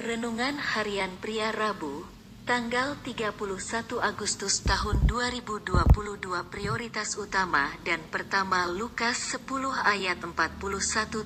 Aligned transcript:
Renungan 0.00 0.56
Harian 0.56 1.20
Pria 1.20 1.52
Rabu, 1.52 2.08
tanggal 2.48 2.96
31 3.04 3.36
Agustus 4.00 4.64
tahun 4.64 5.04
2022 5.04 5.68
Prioritas 6.48 7.20
utama 7.20 7.68
dan 7.84 8.00
pertama 8.08 8.64
Lukas 8.72 9.36
10 9.36 9.44
ayat 9.84 10.16
41 10.24 10.32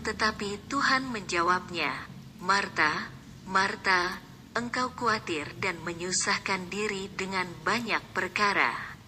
Tetapi 0.03 0.67
Tuhan 0.67 1.07
menjawabnya, 1.07 1.95
Marta, 2.43 3.07
Marta, 3.47 4.19
engkau 4.59 4.91
khawatir 4.99 5.47
dan 5.63 5.79
menyusahkan 5.87 6.67
diri 6.67 7.07
dengan 7.15 7.47
banyak 7.63 8.03
perkara. 8.11 8.99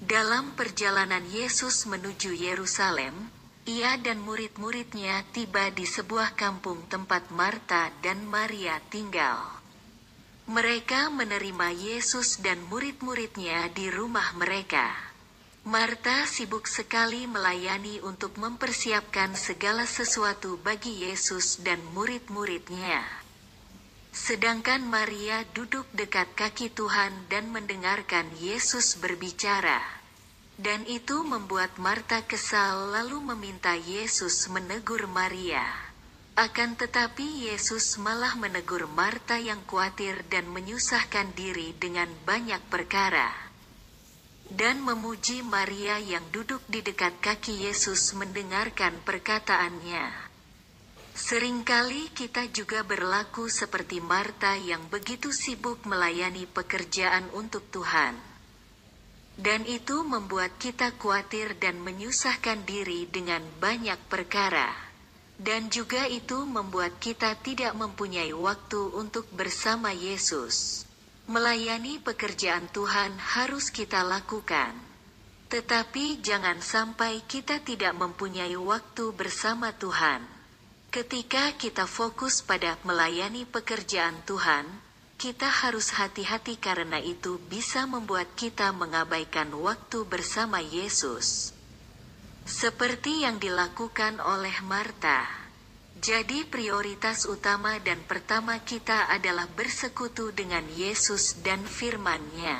Dalam 0.00 0.56
perjalanan 0.56 1.28
Yesus 1.28 1.84
menuju 1.84 2.32
Yerusalem, 2.32 3.41
ia 3.62 3.94
dan 3.94 4.18
murid-muridnya 4.18 5.22
tiba 5.30 5.70
di 5.70 5.86
sebuah 5.86 6.34
kampung 6.34 6.82
tempat 6.90 7.30
Marta 7.30 7.94
dan 8.02 8.26
Maria 8.26 8.82
tinggal. 8.90 9.38
Mereka 10.50 11.14
menerima 11.14 11.70
Yesus 11.70 12.42
dan 12.42 12.58
murid-muridnya 12.66 13.70
di 13.70 13.86
rumah 13.86 14.34
mereka. 14.34 14.90
Marta 15.62 16.26
sibuk 16.26 16.66
sekali 16.66 17.30
melayani 17.30 18.02
untuk 18.02 18.34
mempersiapkan 18.34 19.38
segala 19.38 19.86
sesuatu 19.86 20.58
bagi 20.58 21.06
Yesus 21.06 21.62
dan 21.62 21.78
murid-muridnya. 21.94 23.06
Sedangkan 24.10 24.82
Maria 24.82 25.46
duduk 25.54 25.86
dekat 25.94 26.34
kaki 26.34 26.74
Tuhan 26.74 27.30
dan 27.30 27.54
mendengarkan 27.54 28.26
Yesus 28.42 28.98
berbicara. 28.98 30.01
Dan 30.62 30.86
itu 30.86 31.26
membuat 31.26 31.74
Marta 31.82 32.22
kesal 32.22 32.94
lalu 32.94 33.18
meminta 33.34 33.74
Yesus 33.74 34.46
menegur 34.46 35.10
Maria. 35.10 35.66
Akan 36.38 36.78
tetapi 36.78 37.50
Yesus 37.50 37.98
malah 37.98 38.38
menegur 38.38 38.86
Marta 38.86 39.42
yang 39.42 39.58
khawatir 39.66 40.22
dan 40.30 40.46
menyusahkan 40.46 41.34
diri 41.34 41.74
dengan 41.82 42.06
banyak 42.22 42.62
perkara. 42.70 43.34
Dan 44.46 44.86
memuji 44.86 45.42
Maria 45.42 45.98
yang 45.98 46.22
duduk 46.30 46.62
di 46.70 46.78
dekat 46.78 47.18
kaki 47.18 47.66
Yesus 47.66 48.14
mendengarkan 48.14 49.02
perkataannya. 49.02 50.14
Seringkali 51.18 52.14
kita 52.14 52.46
juga 52.54 52.86
berlaku 52.86 53.50
seperti 53.50 53.98
Marta 53.98 54.54
yang 54.54 54.86
begitu 54.86 55.34
sibuk 55.34 55.82
melayani 55.90 56.46
pekerjaan 56.46 57.34
untuk 57.34 57.66
Tuhan 57.74 58.31
dan 59.40 59.64
itu 59.64 60.04
membuat 60.04 60.60
kita 60.60 60.92
khawatir 61.00 61.56
dan 61.56 61.80
menyusahkan 61.80 62.68
diri 62.68 63.08
dengan 63.08 63.40
banyak 63.60 63.96
perkara. 64.12 64.92
Dan 65.42 65.72
juga 65.72 66.06
itu 66.06 66.44
membuat 66.44 67.00
kita 67.02 67.34
tidak 67.40 67.74
mempunyai 67.74 68.30
waktu 68.30 68.92
untuk 68.94 69.26
bersama 69.32 69.90
Yesus. 69.90 70.86
Melayani 71.26 71.98
pekerjaan 71.98 72.68
Tuhan 72.70 73.16
harus 73.18 73.72
kita 73.72 74.04
lakukan. 74.06 74.76
Tetapi 75.50 76.22
jangan 76.22 76.62
sampai 76.62 77.24
kita 77.26 77.58
tidak 77.64 77.96
mempunyai 77.96 78.54
waktu 78.54 79.10
bersama 79.16 79.74
Tuhan. 79.74 80.22
Ketika 80.92 81.56
kita 81.56 81.88
fokus 81.88 82.44
pada 82.44 82.76
melayani 82.84 83.48
pekerjaan 83.48 84.22
Tuhan, 84.28 84.68
kita 85.22 85.46
harus 85.46 85.94
hati-hati 85.94 86.58
karena 86.58 86.98
itu 86.98 87.38
bisa 87.46 87.86
membuat 87.86 88.34
kita 88.34 88.74
mengabaikan 88.74 89.54
waktu 89.54 90.02
bersama 90.02 90.58
Yesus. 90.58 91.54
Seperti 92.42 93.22
yang 93.22 93.38
dilakukan 93.38 94.18
oleh 94.18 94.58
Marta. 94.66 95.22
Jadi 96.02 96.42
prioritas 96.42 97.30
utama 97.30 97.78
dan 97.78 98.02
pertama 98.02 98.58
kita 98.66 99.06
adalah 99.14 99.46
bersekutu 99.46 100.34
dengan 100.34 100.66
Yesus 100.74 101.38
dan 101.46 101.62
firman-Nya. 101.62 102.58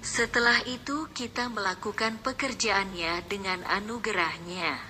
Setelah 0.00 0.64
itu 0.64 1.12
kita 1.12 1.52
melakukan 1.52 2.24
pekerjaannya 2.24 3.28
dengan 3.28 3.60
anugerahnya. 3.68 4.80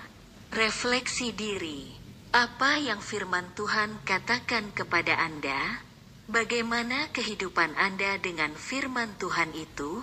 Refleksi 0.55 1.35
diri. 1.35 1.91
Apa 2.31 2.79
yang 2.79 3.03
firman 3.03 3.51
Tuhan 3.59 3.99
katakan 4.07 4.71
kepada 4.71 5.19
Anda? 5.19 5.90
Bagaimana 6.31 7.11
kehidupan 7.11 7.75
Anda 7.75 8.15
dengan 8.15 8.55
firman 8.55 9.19
Tuhan 9.19 9.51
itu? 9.51 9.99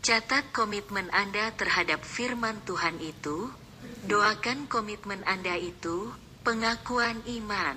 Catat 0.00 0.48
komitmen 0.48 1.12
Anda 1.12 1.52
terhadap 1.52 2.00
firman 2.00 2.64
Tuhan 2.64 2.96
itu. 2.96 3.52
Doakan 4.08 4.72
komitmen 4.72 5.20
Anda 5.28 5.60
itu, 5.60 6.16
pengakuan 6.48 7.20
iman. 7.28 7.76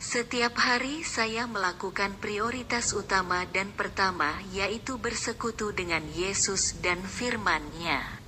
Setiap 0.00 0.56
hari 0.56 1.04
saya 1.04 1.44
melakukan 1.44 2.16
prioritas 2.16 2.96
utama 2.96 3.44
dan 3.52 3.76
pertama 3.76 4.40
yaitu 4.48 4.96
bersekutu 4.96 5.68
dengan 5.76 6.00
Yesus 6.16 6.80
dan 6.80 7.04
firman-Nya. 7.04 8.23